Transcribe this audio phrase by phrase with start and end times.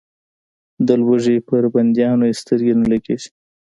[0.87, 3.29] د لوږې پر بندیانو یې سترګې نه لګېږي.